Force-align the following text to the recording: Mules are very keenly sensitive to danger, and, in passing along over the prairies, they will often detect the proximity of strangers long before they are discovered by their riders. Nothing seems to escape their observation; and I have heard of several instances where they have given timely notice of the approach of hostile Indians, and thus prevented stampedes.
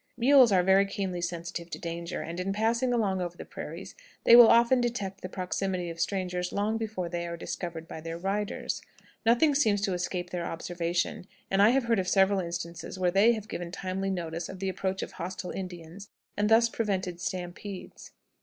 Mules 0.17 0.51
are 0.51 0.63
very 0.63 0.87
keenly 0.87 1.21
sensitive 1.21 1.69
to 1.69 1.77
danger, 1.77 2.23
and, 2.23 2.39
in 2.39 2.53
passing 2.53 2.91
along 2.91 3.21
over 3.21 3.37
the 3.37 3.45
prairies, 3.45 3.93
they 4.23 4.35
will 4.35 4.47
often 4.47 4.81
detect 4.81 5.21
the 5.21 5.29
proximity 5.29 5.91
of 5.91 5.99
strangers 5.99 6.51
long 6.51 6.75
before 6.75 7.07
they 7.07 7.27
are 7.27 7.37
discovered 7.37 7.87
by 7.87 8.01
their 8.01 8.17
riders. 8.17 8.81
Nothing 9.27 9.53
seems 9.53 9.79
to 9.81 9.93
escape 9.93 10.31
their 10.31 10.47
observation; 10.47 11.27
and 11.51 11.61
I 11.61 11.69
have 11.69 11.83
heard 11.83 11.99
of 11.99 12.07
several 12.07 12.39
instances 12.39 12.97
where 12.97 13.11
they 13.11 13.33
have 13.33 13.47
given 13.47 13.71
timely 13.71 14.09
notice 14.09 14.49
of 14.49 14.57
the 14.57 14.69
approach 14.69 15.03
of 15.03 15.11
hostile 15.11 15.51
Indians, 15.51 16.09
and 16.35 16.49
thus 16.49 16.67
prevented 16.67 17.21
stampedes. 17.21 18.09